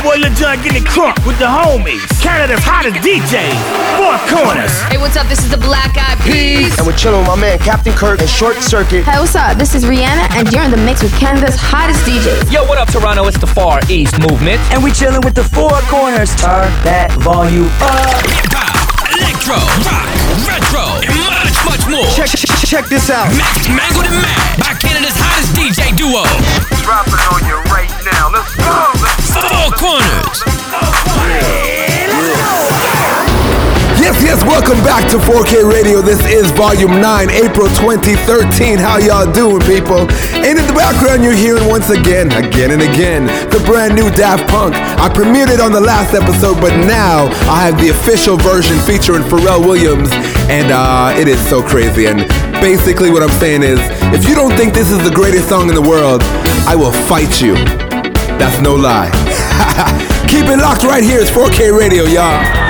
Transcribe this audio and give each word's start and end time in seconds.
your 0.00 0.12
boy 0.12 0.18
Lil 0.20 0.34
Jon 0.34 0.62
getting 0.62 0.82
crunk 0.84 1.14
with 1.26 1.38
the 1.38 1.46
homies. 1.46 2.04
Canada's 2.20 2.60
hottest 2.62 2.96
DJ, 3.04 3.52
Four 3.96 4.16
Corners. 4.28 4.72
Hey, 4.88 4.98
what's 4.98 5.16
up? 5.16 5.26
This 5.28 5.44
is 5.44 5.50
the 5.50 5.58
Black 5.58 5.96
Eyed 5.96 6.18
Peas. 6.24 6.76
And 6.78 6.86
we're 6.86 6.96
chilling 6.96 7.20
with 7.20 7.28
my 7.28 7.36
man 7.36 7.58
Captain 7.58 7.92
Kirk 7.92 8.20
and 8.20 8.28
Short 8.28 8.56
Circuit. 8.56 9.04
Hey, 9.04 9.18
what's 9.18 9.34
up? 9.34 9.58
This 9.58 9.74
is 9.74 9.84
Rihanna, 9.84 10.30
and 10.36 10.52
you're 10.52 10.62
in 10.62 10.70
the 10.70 10.80
mix 10.80 11.02
with 11.02 11.12
Canada's 11.18 11.56
hottest 11.56 12.00
DJs. 12.04 12.52
Yo, 12.52 12.64
what 12.64 12.78
up, 12.78 12.88
Toronto? 12.88 13.26
It's 13.26 13.38
the 13.38 13.46
Far 13.46 13.80
East 13.88 14.18
Movement. 14.20 14.60
And 14.72 14.82
we're 14.82 14.94
chilling 14.94 15.20
with 15.22 15.34
the 15.34 15.44
Four 15.44 15.76
Corners. 15.90 16.34
Turn 16.36 16.70
that 16.86 17.12
volume 17.20 17.68
up. 17.84 18.24
Hip 18.30 18.48
hop, 18.56 18.72
electro, 19.12 19.58
rock, 19.84 20.08
retro, 20.46 20.84
and 21.04 21.12
much, 21.28 21.49
much 21.64 21.86
more. 21.88 22.04
Check, 22.14 22.28
check, 22.28 22.50
check 22.64 22.84
this 22.86 23.10
out. 23.10 23.28
Max 23.36 23.68
Mangled 23.68 24.06
and 24.06 24.14
Matt 24.22 24.58
by 24.58 24.74
Canada's 24.78 25.16
hottest 25.16 25.54
DJ 25.56 25.96
duo. 25.96 26.22
Dropping 26.84 27.20
on 27.32 27.44
you 27.48 27.56
right 27.72 27.90
now. 28.04 28.28
Let's 28.30 28.54
go. 28.56 28.92
Let's 29.02 29.34
go. 29.34 29.40
Four 29.40 29.70
Corners. 29.76 30.44
Yes, 34.00 34.16
yes, 34.24 34.42
welcome 34.48 34.80
back 34.80 35.04
to 35.12 35.18
4K 35.18 35.70
Radio. 35.70 36.00
This 36.00 36.24
is 36.24 36.50
Volume 36.52 37.02
9, 37.02 37.28
April 37.28 37.68
2013. 37.84 38.78
How 38.78 38.96
y'all 38.96 39.30
doing, 39.30 39.60
people? 39.68 40.08
And 40.40 40.56
in 40.56 40.64
the 40.64 40.72
background, 40.72 41.22
you're 41.22 41.36
hearing 41.36 41.68
once 41.68 41.90
again, 41.90 42.32
again 42.32 42.70
and 42.70 42.80
again, 42.80 43.26
the 43.52 43.60
brand 43.68 43.94
new 43.94 44.08
Daft 44.16 44.48
Punk. 44.48 44.74
I 44.74 45.12
premiered 45.12 45.52
it 45.52 45.60
on 45.60 45.72
the 45.72 45.82
last 45.84 46.14
episode, 46.14 46.62
but 46.64 46.72
now 46.88 47.28
I 47.44 47.68
have 47.68 47.76
the 47.76 47.90
official 47.90 48.38
version 48.38 48.80
featuring 48.88 49.20
Pharrell 49.20 49.60
Williams, 49.60 50.08
and 50.48 50.72
uh, 50.72 51.12
it 51.20 51.28
is 51.28 51.38
so 51.50 51.60
crazy. 51.60 52.06
And 52.06 52.24
basically, 52.56 53.10
what 53.10 53.22
I'm 53.22 53.36
saying 53.36 53.62
is, 53.62 53.80
if 54.16 54.26
you 54.26 54.34
don't 54.34 54.56
think 54.56 54.72
this 54.72 54.90
is 54.90 55.04
the 55.04 55.12
greatest 55.12 55.50
song 55.50 55.68
in 55.68 55.74
the 55.74 55.84
world, 55.84 56.22
I 56.64 56.74
will 56.74 56.92
fight 57.04 57.42
you. 57.42 57.52
That's 58.40 58.64
no 58.64 58.74
lie. 58.74 59.12
Keep 60.32 60.48
it 60.48 60.56
locked 60.56 60.84
right 60.84 61.04
here. 61.04 61.20
It's 61.20 61.30
4K 61.30 61.76
Radio, 61.76 62.04
y'all. 62.04 62.69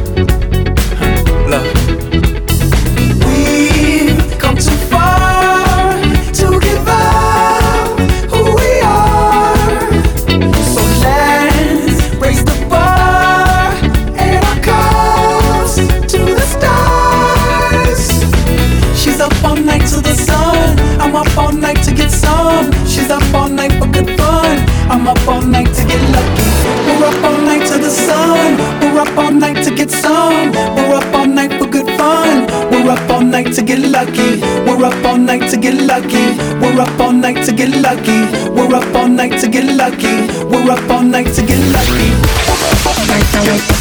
Get 29.81 29.89
some. 29.89 30.51
We're 30.75 30.93
up 30.93 31.15
all 31.15 31.25
night 31.25 31.53
for 31.59 31.67
good 31.67 31.87
fun. 31.97 32.45
We're 32.71 32.91
up 32.91 33.09
all 33.09 33.21
night 33.21 33.51
to 33.55 33.63
get 33.63 33.79
lucky. 33.79 34.39
We're 34.65 34.85
up 34.85 35.05
all 35.05 35.17
night 35.17 35.49
to 35.51 35.57
get 35.57 35.73
lucky. 35.73 36.25
We're 36.61 36.79
up 36.79 36.99
all 36.99 37.13
night 37.13 37.43
to 37.45 37.51
get 37.51 37.71
lucky. 37.81 38.21
We're 38.55 38.75
up 38.75 38.95
all 38.95 39.07
night 39.07 39.39
to 39.41 39.47
get 39.47 39.65
lucky. 39.81 40.15
We're 40.51 40.71
up 40.71 40.89
all 40.89 41.03
night 41.03 41.33
to 41.35 41.41
get 41.41 41.59
lucky. 41.73 43.80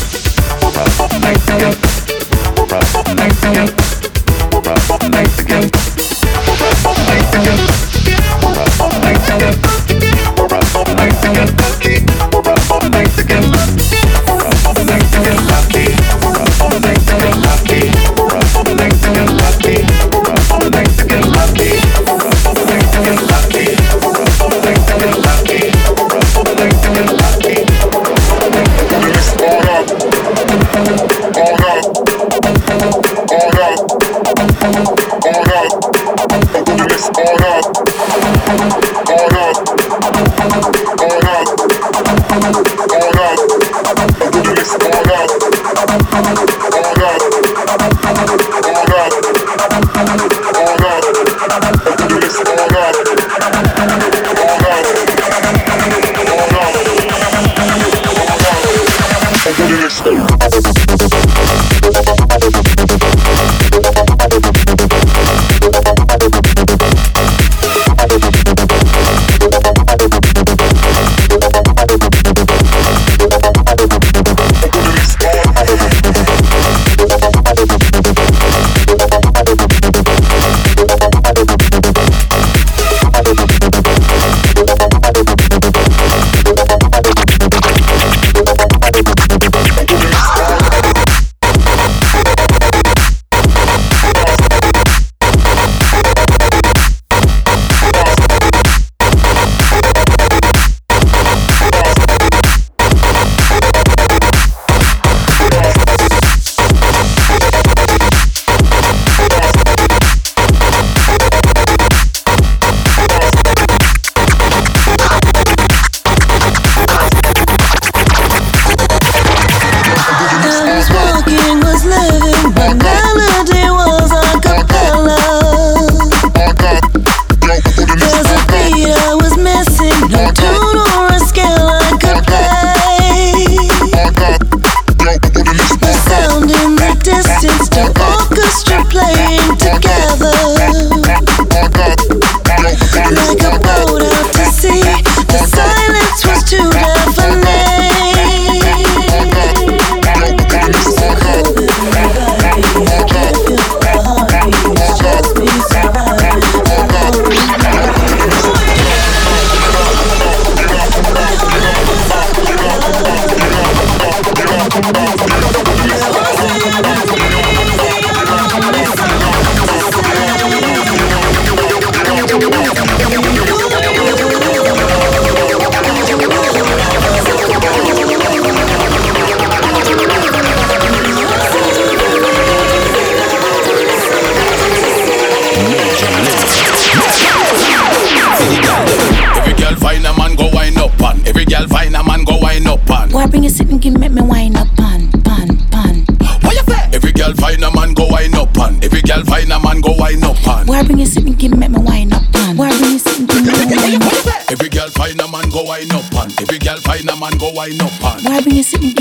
wind 207.60 207.82
up 207.82 208.04
on. 208.04 208.22
Why 208.24 208.38
are 208.38 208.48
you 208.48 208.62
sitting 208.62 208.94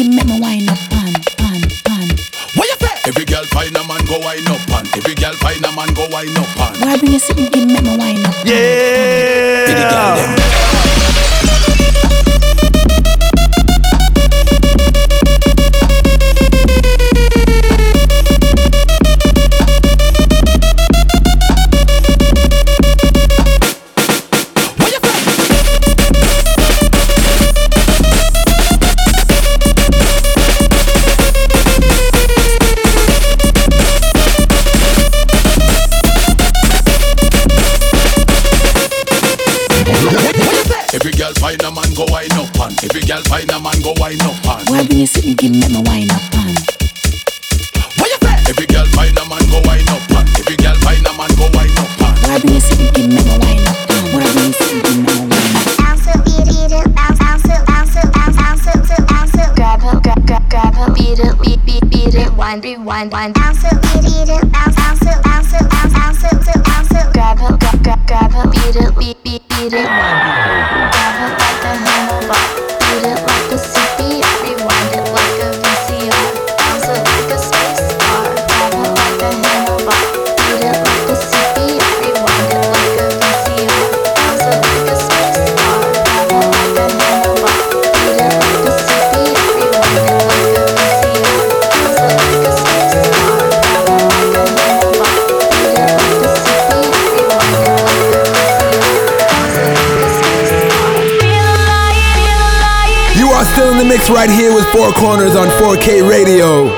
right 104.09 104.29
here 104.29 104.53
with 104.53 104.65
Four 104.71 104.91
Corners 104.93 105.35
on 105.35 105.47
4K 105.61 106.09
Radio. 106.09 106.69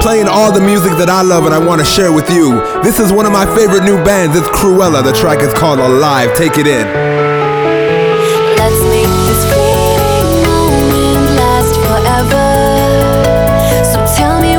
Playing 0.00 0.28
all 0.28 0.52
the 0.52 0.60
music 0.60 0.92
that 0.96 1.10
I 1.10 1.22
love 1.22 1.44
and 1.44 1.54
I 1.54 1.58
want 1.58 1.80
to 1.80 1.84
share 1.84 2.12
with 2.12 2.30
you. 2.30 2.56
This 2.82 2.98
is 3.00 3.12
one 3.12 3.26
of 3.26 3.32
my 3.32 3.44
favorite 3.54 3.84
new 3.84 4.02
bands. 4.04 4.36
It's 4.36 4.48
Krewella. 4.48 5.02
The 5.04 5.12
track 5.12 5.40
is 5.40 5.52
called 5.52 5.78
Alive. 5.78 6.36
Take 6.36 6.56
it 6.56 6.66
in. 6.66 6.86
So 13.92 13.98
tell 14.16 14.40
me 14.40 14.56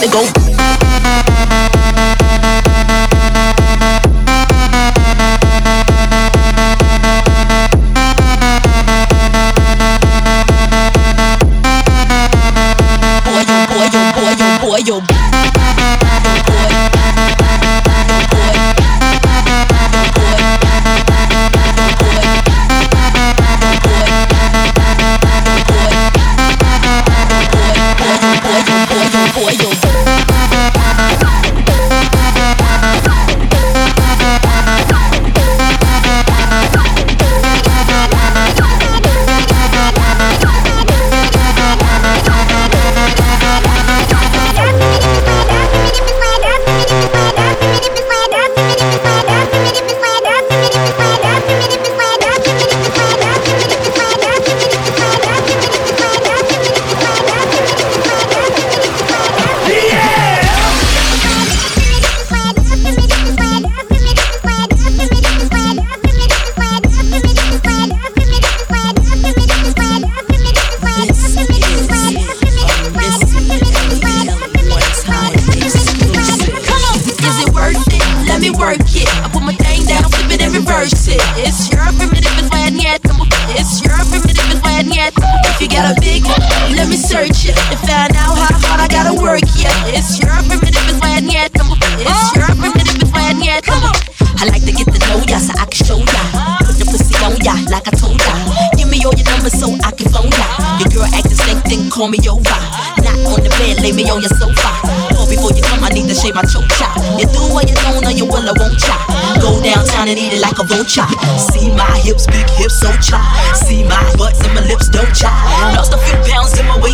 need 0.00 0.12
to 0.12 0.12
go. 0.12 0.47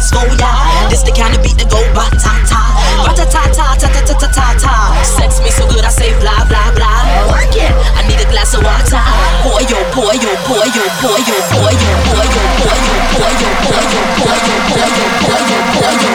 beats 0.04 0.12
go 0.12 0.20
yeah. 0.36 0.88
This 0.88 1.02
the 1.02 1.12
kind 1.12 1.34
of 1.34 1.42
beat 1.42 1.56
that 1.56 1.70
go 1.70 1.80
ba 1.96 2.04
ta 2.20 2.36
ta, 2.44 2.60
ba 3.04 3.12
ta 3.16 3.24
ta 3.24 3.42
ta 3.52 3.76
ta 3.80 3.88
ta 3.88 4.00
ta 4.04 4.14
ta 4.20 4.28
ta 4.28 4.46
ta. 4.60 4.74
Sex 5.04 5.40
me 5.40 5.50
so 5.50 5.66
good 5.68 5.84
I 5.84 5.88
say 5.88 6.12
blah 6.20 6.44
blah 6.48 6.72
blah. 6.76 7.32
Work 7.32 7.56
it. 7.56 7.72
I 7.96 8.04
need 8.08 8.20
a 8.20 8.28
glass 8.28 8.54
of 8.54 8.64
water. 8.64 9.00
Boy 9.44 9.64
yo 9.68 9.80
boy 9.96 10.16
yo 10.20 10.32
boy 10.44 10.68
yo 10.76 10.84
boy 11.00 11.20
yo 11.24 11.36
boy 11.52 11.72
yo 11.72 11.90
boy 12.12 12.26
yo 12.28 12.42
boy 12.52 12.68
yo 12.68 12.92
boy 13.16 13.32
yo 13.40 13.50
boy 13.64 13.72
yo 13.72 13.88
boy 13.96 14.36
yo 14.36 14.52
boy 14.60 14.88
yo 14.88 15.06
boy 15.24 15.42
yo 15.48 15.58
boy 15.80 15.96
yo. 16.04 16.13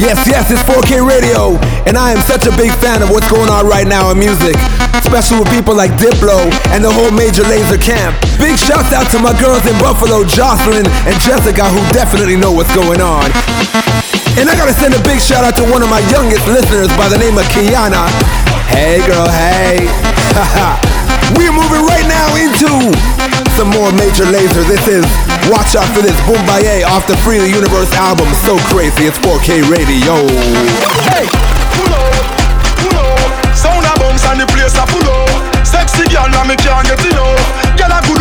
Yes, 0.00 0.24
yes, 0.24 0.48
it's 0.48 0.64
4K 0.64 1.04
Radio, 1.04 1.60
and 1.84 1.92
I 1.92 2.16
am 2.16 2.24
such 2.24 2.48
a 2.48 2.52
big 2.56 2.72
fan 2.80 3.04
of 3.04 3.12
what's 3.12 3.28
going 3.28 3.52
on 3.52 3.68
right 3.68 3.84
now 3.84 4.08
in 4.08 4.16
music, 4.16 4.56
especially 4.96 5.44
with 5.44 5.52
people 5.52 5.76
like 5.76 5.92
Diplo 6.00 6.40
and 6.72 6.80
the 6.80 6.88
whole 6.88 7.12
Major 7.12 7.44
Lazer 7.44 7.76
camp. 7.76 8.16
Big 8.40 8.56
shouts 8.56 8.96
out 8.96 9.12
to 9.12 9.20
my 9.20 9.36
girls 9.36 9.60
in 9.68 9.76
Buffalo, 9.76 10.24
Jocelyn 10.24 10.88
and 11.04 11.14
Jessica, 11.20 11.68
who 11.68 11.84
definitely 11.92 12.40
know 12.40 12.48
what's 12.48 12.72
going 12.72 13.04
on. 13.04 13.28
And 14.40 14.48
I 14.48 14.56
gotta 14.56 14.72
send 14.72 14.96
a 14.96 15.02
big 15.04 15.20
shout 15.20 15.44
out 15.44 15.52
to 15.60 15.68
one 15.68 15.84
of 15.84 15.92
my 15.92 16.00
youngest 16.08 16.48
listeners 16.48 16.88
by 16.96 17.12
the 17.12 17.20
name 17.20 17.36
of 17.36 17.44
Kiana. 17.52 18.08
Hey 18.72 19.04
girl, 19.04 19.28
hey. 19.28 19.84
We're 21.36 21.52
moving 21.52 21.84
right 21.84 22.08
now 22.08 22.40
into 22.40 22.72
some 23.52 23.68
more 23.68 23.92
Major 23.92 24.24
Lazer. 24.32 24.64
This 24.64 24.88
is 24.88 25.29
Watch 25.48 25.72
out 25.78 25.88
for 25.96 26.02
this 26.02 26.18
Boom 26.28 26.42
off 26.92 27.06
the 27.06 27.16
Free 27.24 27.38
the 27.38 27.48
Universe 27.48 27.92
album. 27.94 28.28
So 28.44 28.58
crazy, 28.68 29.08
it's 29.08 29.18
4K 29.24 29.64
radio. 29.70 30.20
Hey, 31.08 31.24
pull 31.72 31.88
up, 31.88 32.14
pull 32.84 32.98
up. 32.98 33.56
Sound 33.56 33.86
of 33.86 33.96
bumps 33.96 34.24
and 34.28 34.40
the 34.40 34.46
place 34.52 34.76
a 34.76 34.84
pull 34.84 35.08
up. 35.08 35.64
Sexy 35.64 36.04
girl, 36.12 36.28
now 36.28 36.44
me 36.44 36.56
can't 36.56 36.84
get 36.84 37.00
enough. 37.08 37.40
Girl 37.78 37.92
a 37.94 37.98
good 38.04 38.19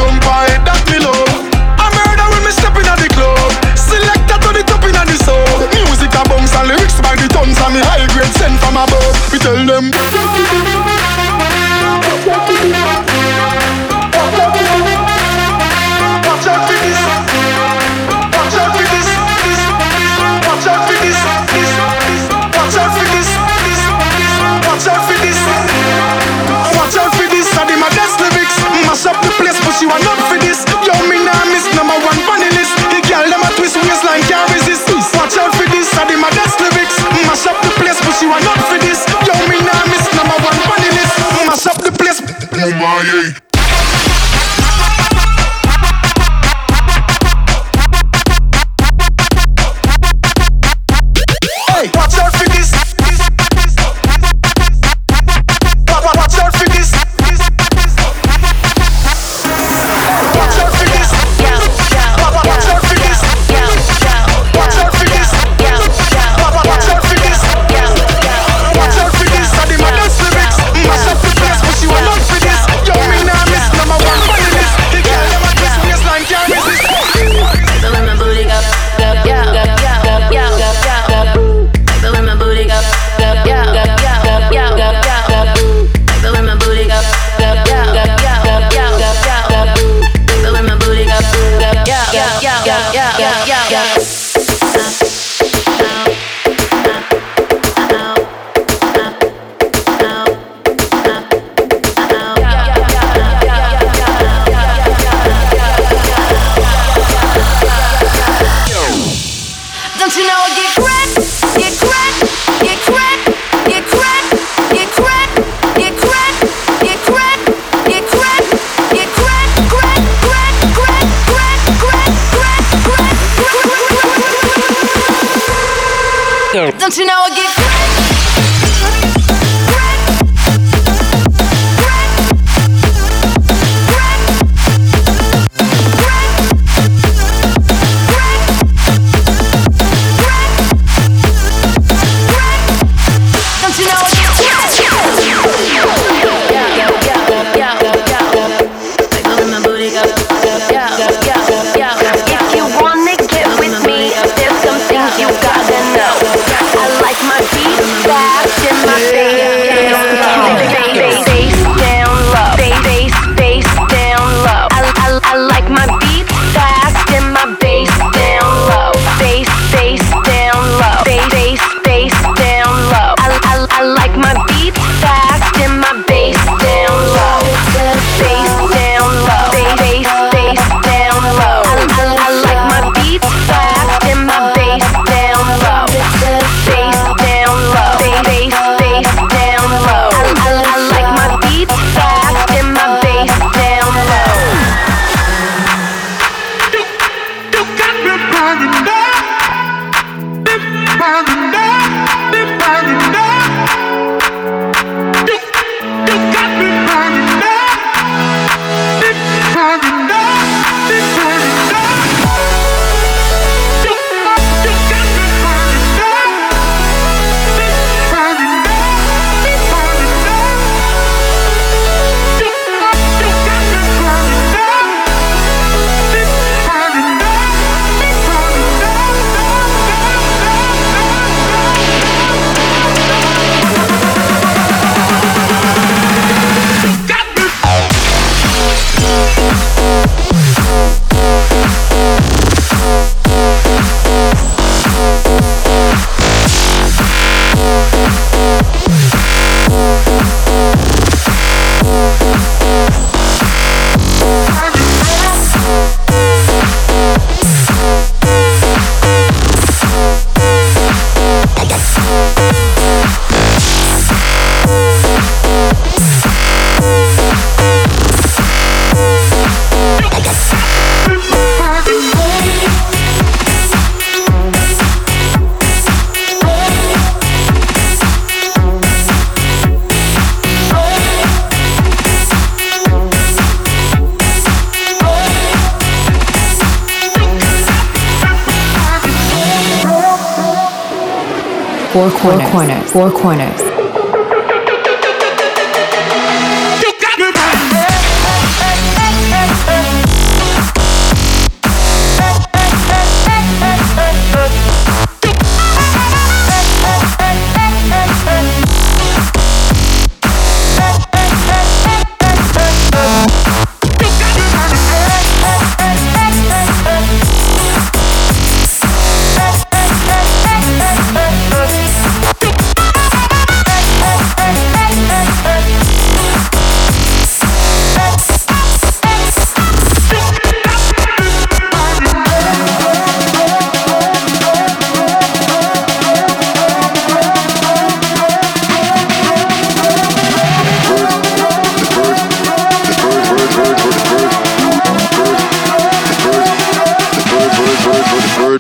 Four 292.00 292.12
corners. 292.12 292.92
Four 292.94 293.12
corners. 293.12 293.60
Bird 293.60 293.69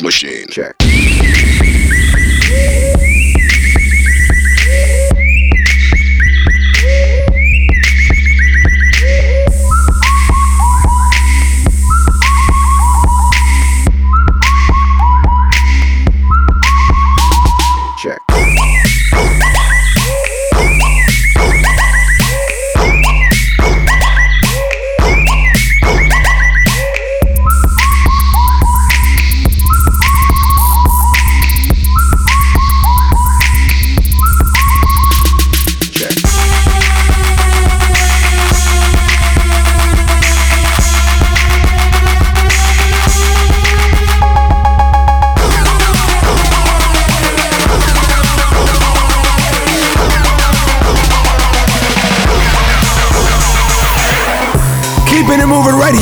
machine. 0.09 0.47
Check. 0.49 1.18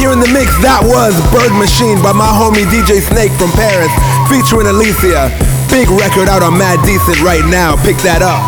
Here 0.07 0.15
in 0.15 0.23
the 0.23 0.31
mix. 0.31 0.55
That 0.63 0.87
was 0.87 1.19
Bird 1.35 1.51
Machine 1.59 1.99
by 1.99 2.15
my 2.15 2.31
homie 2.31 2.63
DJ 2.71 3.03
Snake 3.03 3.35
from 3.35 3.51
Paris, 3.51 3.91
featuring 4.31 4.63
Alesia. 4.63 5.27
Big 5.67 5.91
record 5.91 6.31
out 6.31 6.39
on 6.39 6.55
Mad 6.55 6.79
Decent 6.87 7.19
right 7.19 7.43
now. 7.43 7.75
Pick 7.83 7.99
that 8.07 8.23
up. 8.23 8.39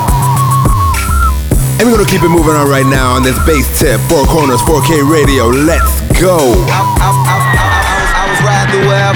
And 1.75 1.91
we're 1.91 1.99
gonna 1.99 2.07
keep 2.07 2.23
it 2.23 2.31
moving 2.31 2.55
on 2.55 2.71
right 2.71 2.87
now 2.87 3.11
on 3.11 3.27
this 3.27 3.35
bass 3.43 3.67
tip. 3.75 3.99
Four 4.07 4.23
corners, 4.31 4.63
4K 4.63 5.03
radio. 5.03 5.51
Let's 5.51 5.99
go. 6.15 6.39
I 6.71 7.51
was 7.51 7.58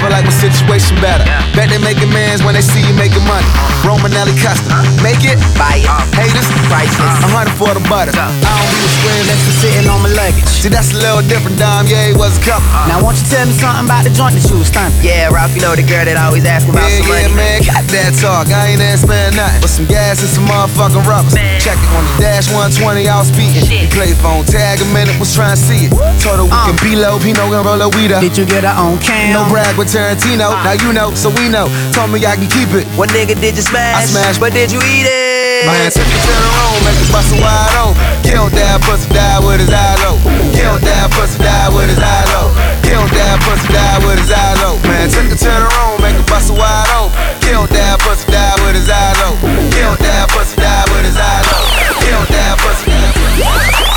riding 0.02 0.10
like 0.10 0.24
my 0.26 0.34
situation 0.34 0.96
better. 0.98 1.22
Bet 1.54 1.70
they 1.70 1.78
making 1.78 2.10
mans 2.10 2.42
when 2.42 2.54
they 2.54 2.64
see 2.64 2.82
you 2.82 2.94
making 2.94 3.22
money. 3.26 3.46
Romanelli 3.86 4.34
custom. 4.40 4.74
Make 5.04 5.22
it, 5.22 5.38
buy 5.54 5.82
it. 5.82 5.90
Haters, 6.16 6.48
priceless. 6.66 7.14
A 7.22 7.28
hundred 7.30 7.54
for 7.54 7.70
the 7.74 7.82
butter. 7.86 8.10
I 8.16 8.32
don't 8.42 8.70
be 8.72 8.78
the 8.80 8.90
squares 8.90 9.26
that's 9.28 9.42
for 9.44 9.54
sitting 9.60 9.86
on 9.86 10.02
my 10.02 10.10
luggage. 10.10 10.48
See, 10.48 10.72
that's 10.72 10.90
a 10.96 10.98
little 10.98 11.22
different, 11.28 11.60
Dom. 11.60 11.86
Yeah, 11.86 12.10
it 12.10 12.16
was 12.16 12.40
a 12.40 12.42
couple. 12.42 12.66
Uh. 12.72 12.88
Now, 12.90 12.98
won't 13.04 13.20
you 13.20 13.26
tell 13.28 13.46
me 13.46 13.54
something 13.54 13.86
about 13.86 14.02
the 14.02 14.12
joint 14.14 14.34
that 14.34 14.44
you 14.48 14.58
was 14.58 14.72
stumping? 14.72 14.96
Yeah, 15.04 15.30
Ralph, 15.30 15.54
you 15.54 15.62
know 15.62 15.76
the 15.76 15.84
girl 15.84 16.02
that 16.02 16.16
always 16.16 16.42
ask 16.48 16.66
about 16.66 16.88
some 16.88 17.06
yeah, 17.06 17.28
money. 17.28 17.36
man, 17.36 17.58
got 17.62 17.84
that 17.92 18.16
talk. 18.18 18.48
I 18.50 18.74
ain't 18.74 18.80
there 18.80 18.96
spending 18.96 19.36
nothing 19.36 19.60
but 19.60 19.70
some 19.70 19.86
gas 19.86 20.24
and 20.24 20.32
some 20.32 20.48
motherfucking 20.48 21.04
rubbers. 21.04 21.36
Check 21.60 21.76
it 21.76 21.90
on 21.92 22.02
the 22.16 22.24
dash 22.24 22.48
120, 22.48 23.04
I 23.04 23.20
was 23.20 23.28
speeding. 23.28 23.62
He 23.68 23.86
played 23.92 24.16
phone 24.24 24.48
tag 24.48 24.80
a 24.80 24.88
minute, 24.96 25.14
was 25.20 25.36
trying 25.36 25.54
to 25.54 25.60
see 25.60 25.86
it. 25.86 25.92
Told 26.24 26.40
her 26.40 26.48
we 26.48 26.56
uh. 26.56 26.72
can 26.72 26.78
be 26.80 26.96
low, 26.96 27.20
Pino 27.20 27.44
gonna 27.52 27.62
roll 27.62 27.80
a 27.84 27.88
weed 27.92 28.10
up. 28.10 28.24
Did 28.24 28.40
you 28.40 28.48
get 28.48 28.64
her 28.64 28.74
on 28.74 28.96
cam? 28.98 29.36
No 29.36 29.44
brag 29.52 29.76
with 29.84 29.92
Tarantino. 29.92 30.48
Ah. 30.48 30.64
Now 30.64 30.76
you 30.80 30.92
know, 30.92 31.12
so 31.14 31.28
we 31.28 31.48
know. 31.52 31.68
Told 31.92 32.10
me 32.10 32.24
I 32.24 32.36
can 32.36 32.48
keep 32.48 32.72
it. 32.72 32.88
What 32.96 33.12
nigga 33.12 33.36
did 33.36 33.56
you 33.56 33.64
smash? 33.64 33.96
I 33.96 34.04
smashed, 34.08 34.40
but 34.40 34.52
did 34.52 34.72
you 34.72 34.80
eat 34.80 35.04
it? 35.04 35.68
Man, 35.68 35.92
took 35.92 36.04
it 36.04 36.20
to 36.24 36.32
the 36.32 36.48
room, 36.56 36.76
make 36.84 37.00
it 37.00 37.08
bust 37.12 37.32
a 37.32 37.40
wide 37.40 37.76
open. 37.80 38.00
Kill 38.24 38.48
that 38.52 38.80
pussy, 38.84 39.08
die 39.12 39.40
with 39.44 39.60
his 39.60 39.72
eye 39.72 39.96
low. 40.04 40.16
Kill 40.52 40.76
that 40.80 41.08
pussy, 41.12 41.40
die 41.40 41.68
with 41.72 41.88
his 41.88 42.00
eye 42.00 42.24
low. 42.32 42.48
Kill 42.84 43.04
that 43.12 43.36
pussy, 43.44 43.68
die 43.72 43.98
with 44.04 44.18
his 44.20 44.32
eye 44.32 44.54
low. 44.60 44.76
Man, 44.84 45.08
took 45.08 45.28
it 45.28 45.40
to 45.40 45.48
the 45.52 45.68
room, 45.68 45.96
make 46.00 46.16
it 46.16 46.26
bust 46.28 46.52
a 46.52 46.54
wide 46.56 46.88
open. 46.96 47.16
Kill 47.40 47.64
that 47.68 47.96
pussy, 48.00 48.28
die 48.28 48.56
with 48.64 48.76
his 48.76 48.88
eye 48.88 49.12
low. 49.24 49.36
Kill 49.72 49.94
that 50.00 50.28
pussy, 50.32 50.56
die 50.60 50.84
with 50.92 51.04
his 51.08 51.16
eye 51.16 51.42
low. 51.48 51.64
Kill 52.04 52.24
that 52.28 52.54
pussy. 52.60 52.92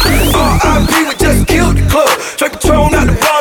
R.I.P. 0.07 0.91
we 1.03 1.13
just 1.19 1.47
killed 1.47 1.75
the 1.77 1.83
club. 1.91 2.07
Drake 2.37 2.53
Patron 2.53 2.95
out 2.95 3.07
the 3.11 3.15
bottle, 3.19 3.36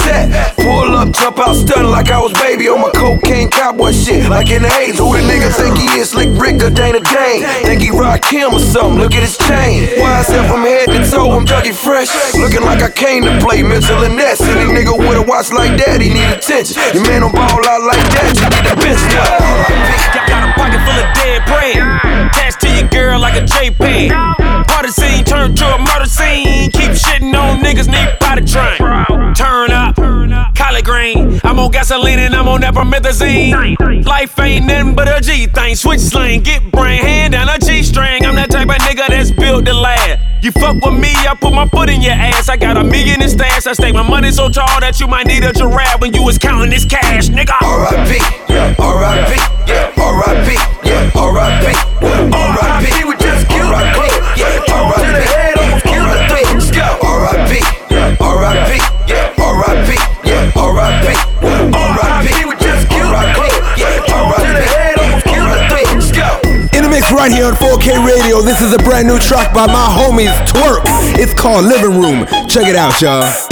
where. 0.00 0.52
Pull 0.56 0.94
up, 0.96 1.10
jump 1.12 1.38
out, 1.38 1.54
stunning 1.54 1.90
like 1.90 2.10
I 2.10 2.20
was 2.20 2.32
baby 2.34 2.68
on 2.68 2.80
my 2.80 2.90
cocaine 2.92 3.50
cowboy 3.50 3.92
shit. 3.92 4.28
Like 4.28 4.50
in 4.50 4.62
the 4.62 4.68
80s, 4.68 4.98
who 4.98 5.12
the 5.12 5.22
nigga 5.24 5.50
think 5.52 5.76
he 5.78 6.00
is? 6.00 6.10
Slick 6.10 6.30
Rick 6.38 6.62
or 6.62 6.70
Dana 6.70 7.00
Dane? 7.00 7.42
Think 7.64 7.82
he 7.82 7.90
rock 7.90 8.24
him 8.24 8.54
or 8.54 8.60
something? 8.60 9.00
Look 9.00 9.14
at 9.14 9.22
his 9.22 9.36
chain. 9.38 9.88
YSL 9.98 10.48
from 10.48 10.62
head 10.62 10.88
to 10.88 11.00
toe, 11.10 11.32
I'm 11.32 11.44
Dougie 11.44 11.74
Fresh. 11.74 12.08
Looking 12.34 12.62
like 12.62 12.82
I 12.82 12.90
came 12.90 13.24
to 13.24 13.32
play 13.40 13.62
Mitchell 13.62 14.04
and 14.04 14.16
Ness. 14.16 14.40
Any 14.40 14.70
nigga 14.70 14.96
with 14.96 15.18
a 15.18 15.22
watch 15.22 15.52
like 15.52 15.76
that, 15.84 16.00
he 16.00 16.12
need 16.12 16.30
attention. 16.30 16.78
Your 16.94 17.02
man 17.04 17.22
don't 17.22 17.34
ball 17.34 17.60
out 17.66 17.82
like 17.82 18.04
that, 18.16 18.32
you 18.36 18.46
need 18.48 18.66
a 18.68 18.76
bitch. 18.78 19.02
Got, 19.12 20.28
got 20.28 20.42
a 20.48 20.52
pocket 20.54 20.80
full 20.86 20.98
of 20.98 21.08
dead 21.16 21.40
bread. 21.48 21.80
Attached 22.32 22.60
to 22.60 22.68
your 22.70 22.88
girl 22.88 23.20
like 23.20 23.34
a 23.34 23.44
JPEG. 23.44 24.10
Party 24.66 24.90
scene 24.90 25.24
turned 25.24 25.56
to 25.58 25.66
a 25.66 25.78
murder 25.78 26.06
scene. 26.06 26.70
Keep 27.22 27.36
on 27.36 27.58
niggas, 27.60 27.86
need 27.86 28.18
potty 28.18 28.44
train. 28.44 28.78
Turn 29.34 29.70
up, 29.70 29.94
collard 30.56 30.84
green. 30.84 31.40
I'm 31.44 31.58
on 31.60 31.70
gasoline 31.70 32.18
and 32.18 32.34
I'm 32.34 32.48
on 32.48 32.62
that 32.62 32.74
promethazine. 32.74 34.04
Life 34.04 34.36
ain't 34.40 34.66
nothing 34.66 34.96
but 34.96 35.06
a 35.06 35.20
G 35.20 35.46
thing. 35.46 35.76
Switch 35.76 36.00
slang, 36.00 36.40
get 36.42 36.72
brain, 36.72 37.00
hand 37.00 37.34
down 37.34 37.48
a 37.48 37.58
G 37.58 37.84
string. 37.84 38.26
I'm 38.26 38.34
that 38.34 38.50
type 38.50 38.68
of 38.68 38.74
nigga 38.74 39.06
that's 39.06 39.30
built 39.30 39.66
to 39.66 39.72
last. 39.72 40.18
You 40.42 40.50
fuck 40.50 40.84
with 40.84 40.98
me, 40.98 41.14
I 41.14 41.36
put 41.40 41.54
my 41.54 41.68
foot 41.68 41.88
in 41.88 42.02
your 42.02 42.14
ass. 42.14 42.48
I 42.48 42.56
got 42.56 42.76
a 42.76 42.82
million 42.82 43.22
in 43.22 43.28
stash. 43.28 43.68
I 43.68 43.72
stake 43.72 43.94
my 43.94 44.02
money 44.02 44.32
so 44.32 44.48
tall 44.48 44.80
that 44.80 44.98
you 44.98 45.06
might 45.06 45.28
need 45.28 45.44
a 45.44 45.52
giraffe 45.52 46.00
when 46.00 46.12
you 46.12 46.24
was 46.24 46.38
counting 46.38 46.70
this 46.70 46.84
cash, 46.84 47.28
nigga. 47.28 47.54
R.I.P. 47.62 48.18
Yeah, 48.52 48.74
R.I.P. 48.80 49.36
Yeah, 49.70 49.92
R.I.P. 49.96 50.54
Yeah, 50.88 51.10
R.I.P. 51.14 52.34
R.I.P. 52.34 53.21
right 67.22 67.30
here 67.30 67.46
on 67.46 67.52
4K 67.52 68.04
Radio, 68.04 68.40
this 68.40 68.60
is 68.60 68.74
a 68.74 68.78
brand 68.78 69.06
new 69.06 69.16
track 69.16 69.54
by 69.54 69.64
my 69.68 69.86
homies 69.96 70.34
TWRK. 70.46 71.20
It's 71.20 71.32
called 71.32 71.64
Living 71.66 72.00
Room. 72.00 72.26
Check 72.48 72.66
it 72.66 72.74
out, 72.74 73.00
y'all. 73.00 73.51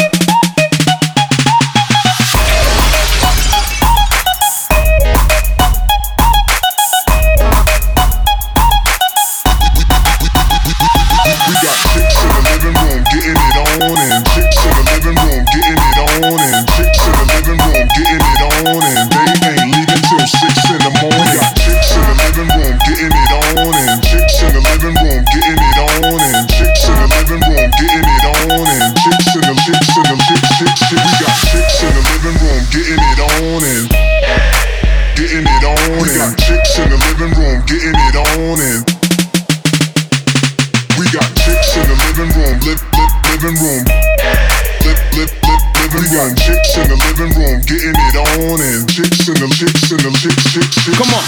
Come 50.31 51.15
on. 51.15 51.25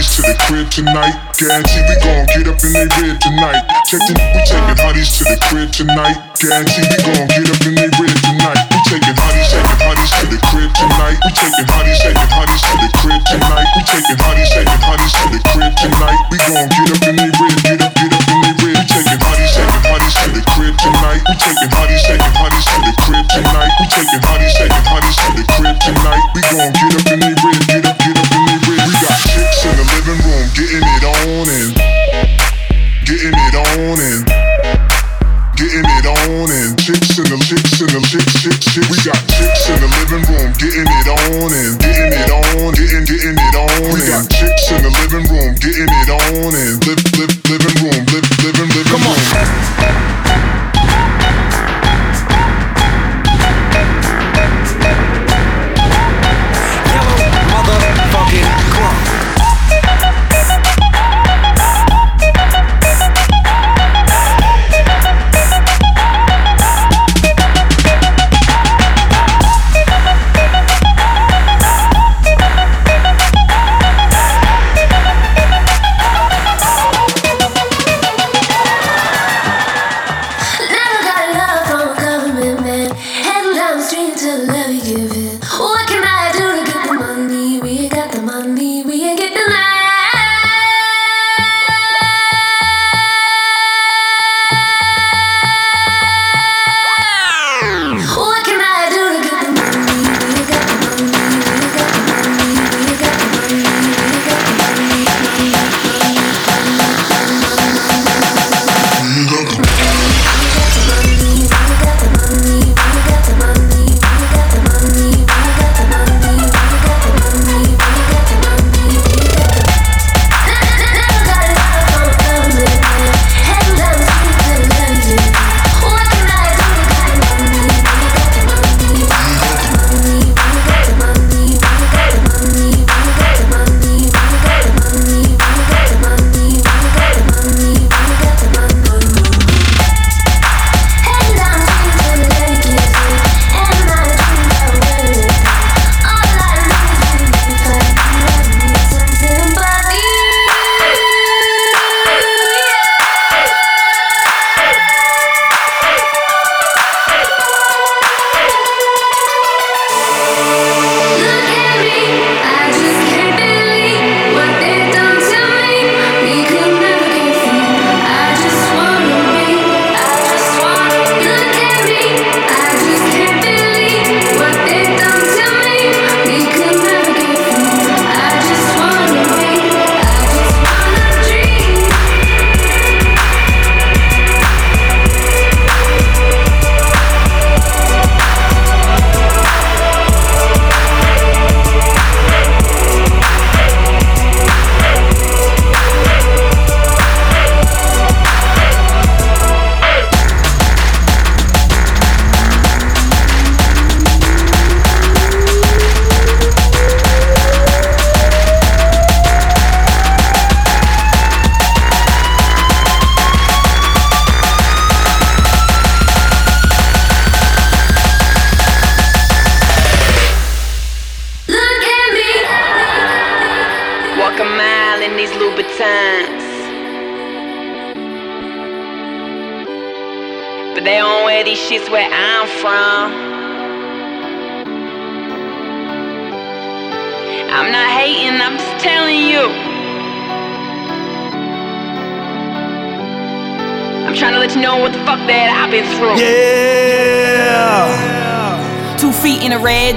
To 0.00 0.22
the 0.26 0.34
crib 0.48 0.66
tonight. 0.72 1.12
Guarantee 1.36 1.84
we 1.86 1.94
gon' 2.02 2.26
get 2.34 2.48
up 2.48 2.58
in 2.64 2.72
they 2.72 2.88
rib 2.98 3.20
tonight. 3.20 3.62
Check 3.86 4.00
the, 4.08 4.16
we 4.16 4.40
taking 4.42 4.80
hotties 4.80 5.12
to 5.20 5.24
the 5.28 5.36
crib 5.46 5.70
tonight. 5.70 6.16
Guarantee 6.40 6.82
we 6.82 6.96
gon' 7.04 7.28
get 7.30 7.46
up 7.46 7.62
in 7.68 7.78
they 7.78 7.88
rib 8.00 8.16
tonight. 8.24 8.58
We 8.74 8.80
taking 8.90 9.14
hotties, 9.14 9.48
taking 9.52 9.76
hotties 9.76 10.10
to 10.18 10.24
the 10.26 10.40
crib 10.50 10.72
tonight. 10.74 11.16
We 11.20 11.30
taking 11.36 11.68
hotties, 11.68 12.00
taking 12.00 12.30
hotties 12.32 12.62
to 12.64 12.74
the 12.80 12.90
crib 13.00 13.22
tonight. 13.28 13.68
We 13.76 13.80
taking 13.86 14.18
hotties, 14.18 14.50
taking 14.50 14.82
hotties 14.82 15.12
to 15.14 15.24
the 15.30 15.40
crib 15.52 15.72
tonight. 15.78 16.20
We 16.32 16.36
gon' 16.48 16.68
get 16.74 16.88
up 16.90 17.04
in 17.06 17.14
they 17.14 17.30
rib, 17.38 17.79
taking 19.00 19.20
hotties, 19.24 19.52
taking 19.56 19.82
hotties 19.88 20.14
to 20.20 20.28
the 20.34 20.42
crib 20.52 20.74
tonight. 20.76 21.22
We 21.24 21.34
taking 21.40 21.70
hotties, 21.72 22.02
taking 22.04 22.34
hotties 22.36 22.66
to 22.68 22.76
the 22.84 22.92
crib 23.00 23.26
tonight. 23.32 23.72
We 23.80 23.84
taking 23.88 24.22
hotties, 24.28 24.54
taking 24.60 24.84
hotties 24.84 25.16
to 25.16 25.28
the 25.40 25.44
crib 25.56 25.76
tonight. 25.80 26.24
We 26.34 26.40
gon' 26.52 26.72
get 26.76 26.92
up 27.00 27.06
in 27.08 27.18
they 27.20 27.34
rib, 27.40 27.60
get 27.70 27.84
up, 27.88 27.96
get 27.96 28.16
up 28.18 28.28
in 28.28 28.42
they 28.44 28.58
rib. 28.68 28.80
We 28.84 28.94
got 29.00 29.18
chicks 29.24 29.64
in 29.64 29.74
the 29.78 29.84
living 29.88 30.20
room, 30.26 30.44
getting 30.52 30.84
it 30.84 31.04
on 31.04 31.46
and 31.48 31.70
getting 33.08 33.36
it 33.36 33.54
on 33.56 33.98
and 34.00 34.22
getting 35.56 35.84
it 35.84 36.06
on 36.08 36.48
and 36.48 36.72
chicks 36.80 37.20
in 37.20 37.28
the 37.28 37.36
chicks 37.44 37.80
in 37.80 37.90
the 37.92 38.00
chicks 38.04 38.32
chicks 38.40 38.64
chicks. 38.72 38.88
We 38.88 38.96
got 39.04 39.20
chicks 39.28 39.68
in 39.68 39.80
the 39.80 39.90
living 40.00 40.24
room, 40.28 40.50
getting 40.56 40.88
it 40.88 41.08
on 41.08 41.50
and 41.52 41.74
getting 41.80 42.16
it 42.16 42.32
on, 42.32 42.72
getting 42.76 43.04
getting 43.04 43.36
it 43.36 43.56
on. 43.56 43.92
We 43.92 44.00
got 44.08 44.24
chicks 44.28 44.72
in 44.72 44.80
the 44.84 44.92
living 45.04 45.26
room, 45.28 45.52
getting 45.60 45.88
it 45.88 46.10
on 46.10 46.52
and 46.52 46.80
live 46.84 47.00
live 47.16 47.34
living 47.50 47.76
room, 47.82 48.02
living 48.42 48.68
living 48.68 48.84
Come 48.86 49.02
room. 49.02 50.29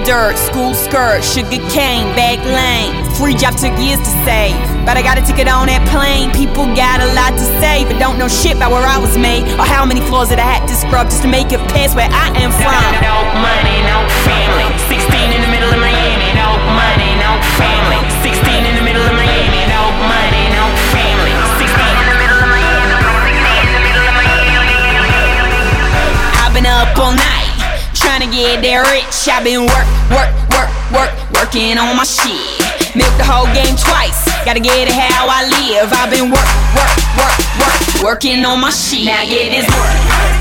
Dirt, 0.05 0.35
school 0.37 0.73
skirt, 0.73 1.23
sugar 1.23 1.63
cane, 1.71 2.07
back 2.15 2.39
lane. 2.43 2.91
Free 3.15 3.35
job 3.35 3.55
took 3.55 3.71
years 3.79 3.99
to 3.99 4.13
save, 4.27 4.55
but 4.85 4.97
I 4.97 5.01
got 5.01 5.17
a 5.17 5.23
ticket 5.23 5.47
on 5.47 5.67
that 5.67 5.83
plane. 5.87 6.31
People 6.35 6.67
got 6.75 6.99
a 6.99 7.09
lot 7.15 7.31
to 7.39 7.45
say, 7.63 7.87
but 7.87 7.99
don't 7.99 8.19
know 8.19 8.27
shit 8.27 8.55
about 8.57 8.71
where 8.71 8.83
I 8.83 8.99
was 8.99 9.15
made 9.17 9.47
or 9.55 9.65
how 9.65 9.85
many 9.85 10.01
floors 10.01 10.29
that 10.29 10.39
I 10.39 10.47
had 10.47 10.67
to 10.67 10.75
scrub 10.75 11.07
just 11.07 11.23
to 11.23 11.29
make 11.29 11.51
it 11.51 11.61
past 11.71 11.95
where 11.95 12.11
I 12.11 12.35
am 12.35 12.51
from. 12.51 12.83
No 12.99 13.17
money, 13.39 13.77
no 13.87 13.97
family. 14.27 14.67
That 28.63 28.87
rich. 28.87 29.27
I've 29.27 29.43
been 29.43 29.67
work, 29.67 29.87
work, 30.07 30.31
work, 30.49 30.71
work, 30.95 31.11
working 31.35 31.77
on 31.77 31.95
my 31.95 32.07
shit. 32.07 32.39
Milk 32.95 33.11
the 33.17 33.27
whole 33.27 33.47
game 33.51 33.75
twice. 33.75 34.23
Gotta 34.45 34.59
get 34.59 34.87
it 34.87 34.95
how 34.95 35.27
I 35.27 35.43
live. 35.51 35.91
I've 35.91 36.09
been 36.09 36.31
work, 36.31 36.49
work, 36.75 36.95
work, 37.19 37.37
work, 37.59 38.03
working 38.03 38.45
on 38.45 38.61
my 38.61 38.71
shit. 38.71 39.05
Now 39.05 39.23
get 39.25 39.51
this 39.51 39.67
work. 39.67 40.32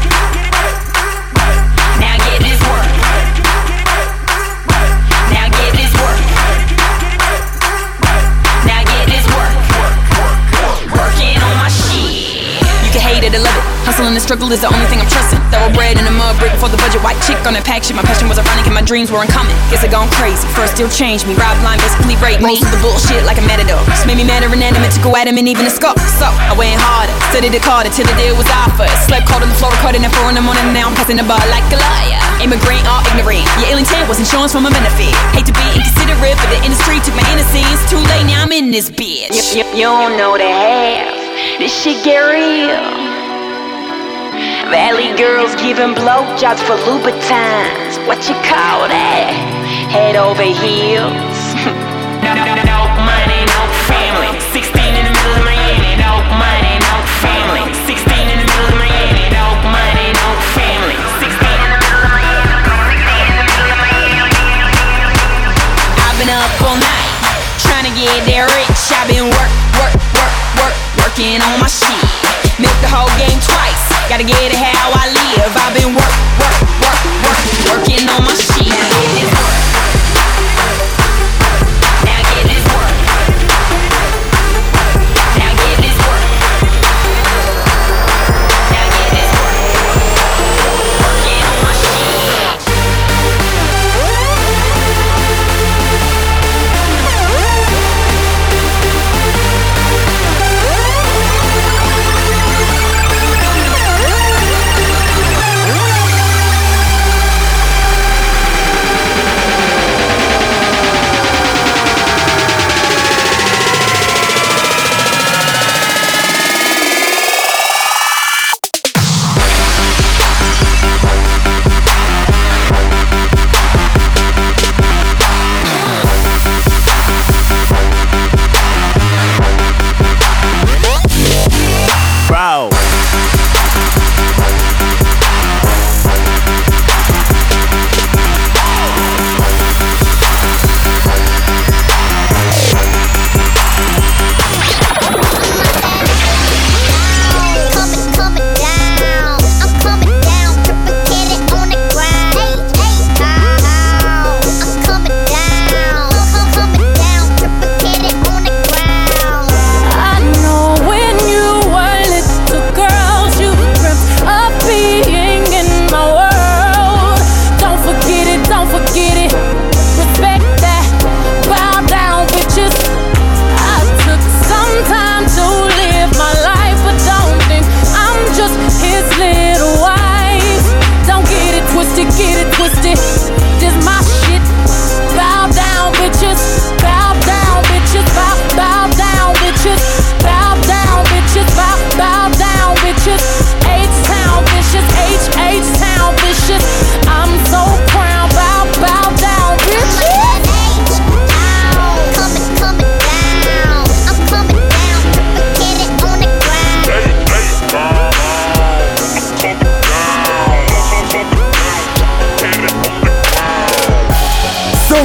And 14.12 14.22
struggle 14.22 14.50
is 14.52 14.60
the 14.60 14.68
only 14.68 14.84
thing 14.92 15.00
I'm 15.00 15.08
trusting. 15.08 15.40
Thoroughbred 15.48 15.96
in 15.96 16.04
a 16.04 16.14
mud 16.14 16.36
brick 16.36 16.52
for 16.60 16.68
the 16.68 16.76
budget. 16.76 17.00
White 17.00 17.18
chick 17.24 17.40
on 17.48 17.56
that 17.56 17.64
pack 17.64 17.84
shit. 17.84 17.96
My 17.96 18.04
passion 18.04 18.28
was 18.28 18.36
ironic 18.36 18.68
and 18.68 18.76
my 18.76 18.84
dreams 18.84 19.08
were 19.08 19.20
uncommon. 19.24 19.52
Guess 19.72 19.84
I 19.84 19.88
gone 19.88 20.12
crazy. 20.20 20.44
First 20.52 20.76
still 20.76 20.90
changed 20.92 21.24
me. 21.24 21.32
Rob 21.36 21.56
line 21.64 21.80
basically 21.80 22.16
rape 22.20 22.44
me. 22.44 22.60
Most 22.60 22.68
of 22.68 22.72
the 22.76 22.82
bullshit 22.84 23.24
like 23.24 23.40
a 23.40 23.46
matador. 23.48 23.80
Just 23.88 24.04
made 24.04 24.20
me 24.20 24.26
mad 24.28 24.44
or 24.44 24.52
inanimate 24.52 24.92
to 24.96 25.00
go 25.00 25.16
at 25.16 25.24
him 25.24 25.40
and 25.40 25.48
even 25.48 25.64
a 25.64 25.72
scuff. 25.72 25.96
So 26.20 26.28
I 26.28 26.52
went 26.52 26.76
harder. 26.76 27.14
Studied 27.32 27.56
it 27.56 27.64
harder 27.64 27.88
till 27.90 28.04
the 28.04 28.16
deal 28.20 28.36
was 28.36 28.48
offered. 28.52 28.92
Slept 29.08 29.24
cold 29.28 29.40
on 29.40 29.48
the 29.48 29.58
floor, 29.58 29.72
recording 29.80 30.04
at 30.04 30.12
four 30.12 30.28
in 30.28 30.36
the 30.36 30.44
morning. 30.44 30.64
Now 30.76 30.92
I'm 30.92 30.96
passing 30.96 31.16
the 31.16 31.26
bar 31.26 31.40
like 31.48 31.64
a 31.72 31.78
liar. 31.80 32.20
Immigrant 32.44 32.84
or 32.84 33.00
ignorant. 33.14 33.46
Your 33.64 33.76
ill 33.76 33.80
intent 33.80 34.04
was 34.10 34.20
insurance 34.20 34.52
for 34.52 34.60
my 34.60 34.72
benefit. 34.72 35.14
Hate 35.32 35.48
to 35.48 35.54
be 35.56 35.66
inconsiderate, 35.72 36.36
but 36.36 36.48
the 36.52 36.60
industry 36.66 37.00
took 37.06 37.16
my 37.16 37.24
innocence. 37.32 37.80
Too 37.88 38.02
late, 38.12 38.26
now 38.28 38.44
I'm 38.44 38.52
in 38.52 38.74
this 38.74 38.90
bitch. 38.90 39.30
You, 39.54 39.62
you, 39.62 39.86
you 39.86 39.86
don't 39.88 40.18
know 40.20 40.36
the 40.36 40.48
half. 40.48 41.16
This 41.58 41.70
shit 41.70 42.02
get 42.04 42.20
real. 42.24 43.11
Valley 44.72 45.12
girls 45.20 45.52
giving 45.60 45.92
blowjobs 45.92 46.64
for 46.64 46.80
Louboutins. 46.88 48.00
What 48.08 48.24
you 48.24 48.32
call 48.40 48.88
that? 48.88 49.28
Head 49.92 50.16
over 50.16 50.40
heels. 50.40 51.12
no, 52.24 52.32
money, 53.04 53.40
no 53.52 53.60
family. 53.84 54.32
16 54.48 54.72
in 54.72 55.04
the 55.04 55.12
middle 55.12 55.36
of 55.36 55.44
Miami. 55.44 55.92
No 56.00 56.24
money, 56.40 56.80
no 56.80 56.94
family. 57.20 57.68
16 57.84 58.00
in 58.00 58.32
the 58.40 58.48
middle 58.48 58.72
of 58.72 58.80
Miami. 58.80 59.28
No 59.28 59.44
money, 59.68 60.08
no 60.16 60.28
family. 60.56 60.96
16 61.20 61.36
in 61.36 61.68
the 61.68 61.76
middle 61.76 62.08
of 62.08 62.16
Miami. 62.16 62.64
I've 66.00 66.16
been 66.16 66.32
up 66.32 66.48
all 66.64 66.80
night 66.80 67.12
trying 67.60 67.84
to 67.84 67.92
get 67.92 68.24
rich. 68.24 68.88
I've 68.88 69.04
been 69.04 69.28
work, 69.28 69.52
work, 69.84 69.92
work, 70.16 70.32
work, 70.64 70.76
working 70.96 71.44
on 71.44 71.60
my 71.60 71.68
shit. 71.68 72.08
Milk 72.56 72.72
the 72.80 72.88
whole 72.88 73.12
game 73.20 73.36
twice. 73.44 73.91
Gotta 74.12 74.24
get 74.24 74.52
it 74.52 74.52
how 74.52 74.92
I 74.92 75.08
live. 75.08 75.56
I've 75.56 75.72
been 75.72 75.94
work, 75.94 76.12
work, 76.38 76.60
work, 76.84 77.00
work, 77.24 77.88
working 77.88 78.06
on 78.10 78.22
my 78.22 78.34
shit. 78.34 79.61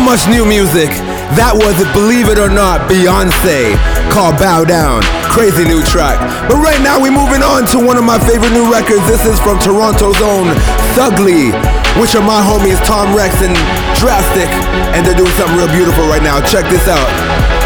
Much 0.07 0.23
new 0.31 0.47
music. 0.47 0.87
That 1.35 1.51
was, 1.51 1.75
believe 1.91 2.31
it 2.31 2.39
or 2.39 2.47
not, 2.47 2.87
Beyonce 2.87 3.75
called 4.07 4.39
Bow 4.39 4.63
Down. 4.63 5.03
Crazy 5.27 5.67
new 5.67 5.83
track. 5.83 6.15
But 6.47 6.63
right 6.63 6.79
now 6.79 6.95
we're 6.95 7.11
moving 7.11 7.43
on 7.43 7.67
to 7.75 7.77
one 7.83 7.99
of 7.99 8.07
my 8.07 8.15
favorite 8.15 8.55
new 8.55 8.71
records. 8.71 9.03
This 9.03 9.27
is 9.27 9.35
from 9.43 9.59
Toronto's 9.59 10.23
own 10.23 10.55
Thugli, 10.95 11.51
which 11.99 12.15
are 12.15 12.23
my 12.23 12.39
homies 12.39 12.79
Tom 12.87 13.11
Rex 13.11 13.43
and 13.43 13.51
Drastic. 13.99 14.47
And 14.95 15.03
they're 15.03 15.11
doing 15.11 15.35
something 15.35 15.59
real 15.59 15.67
beautiful 15.75 16.07
right 16.07 16.23
now. 16.23 16.39
Check 16.39 16.71
this 16.71 16.87
out. 16.87 17.11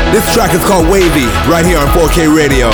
This 0.09 0.25
track 0.33 0.57
is 0.57 0.65
called 0.65 0.89
Wavy, 0.89 1.29
right 1.45 1.61
here 1.61 1.77
on 1.77 1.85
4K 1.93 2.25
Radio. 2.25 2.73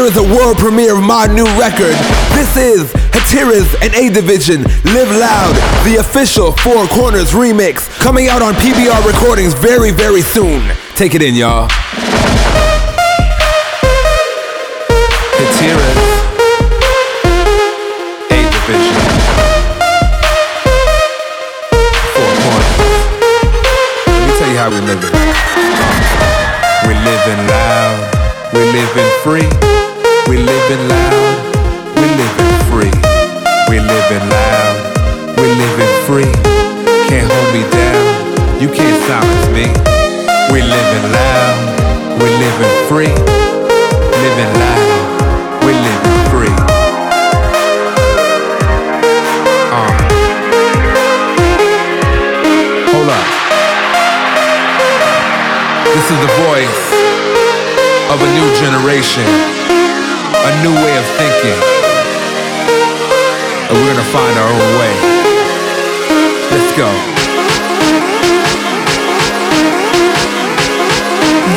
Here 0.00 0.08
is 0.08 0.14
the 0.14 0.34
world 0.34 0.56
premiere 0.56 0.96
of 0.96 1.02
my 1.02 1.26
new 1.26 1.44
record. 1.60 1.92
This 2.32 2.56
is 2.56 2.90
Hatiras 3.12 3.68
and 3.82 3.92
A-Divizion 3.92 4.64
Live 4.94 5.10
Loud, 5.10 5.54
the 5.84 5.96
official 6.00 6.52
Four 6.52 6.86
Corners 6.86 7.32
remix, 7.32 7.86
coming 8.00 8.28
out 8.28 8.40
on 8.40 8.54
PBR 8.54 9.06
Recordings 9.06 9.52
very, 9.52 9.90
very 9.90 10.22
soon. 10.22 10.74
Take 10.94 11.14
it 11.14 11.20
in, 11.20 11.34
y'all. 11.34 11.68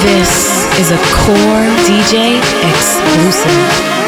This 0.04 0.68
is 0.82 0.92
a 0.92 0.98
core 0.98 1.64
DJ 1.88 2.38
exclusive. 2.68 4.03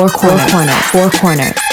Four 0.00 0.08
corner, 0.08 0.38
four 0.38 0.48
corner, 0.48 0.72
four 0.72 1.10
corner. 1.10 1.69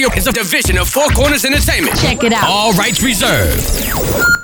Radio 0.00 0.16
is 0.16 0.26
a 0.26 0.32
division 0.32 0.78
of 0.78 0.88
Four 0.88 1.08
Corners 1.08 1.44
Entertainment. 1.44 1.94
Check 1.98 2.24
it 2.24 2.32
out. 2.32 2.48
All 2.48 2.72
rights 2.72 3.02
reserved. 3.02 4.39